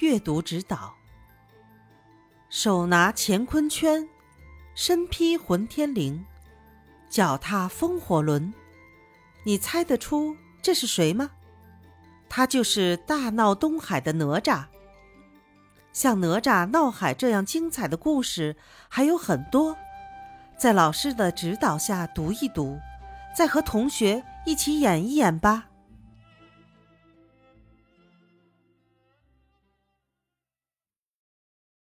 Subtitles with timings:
[0.00, 0.94] 阅读指导。
[2.48, 4.08] 手拿乾坤圈
[4.74, 6.18] 身披混天绫
[7.10, 8.52] 脚踏风火轮。
[9.44, 11.30] 你猜得出这是谁吗？
[12.30, 14.64] 他就是大闹东海的哪吒。
[15.92, 18.56] 像哪吒闹海这样精彩的故事
[18.88, 19.76] 还有很多
[20.56, 22.78] 在老师的指导下读一读
[23.36, 25.66] 再和同学一起演一演吧。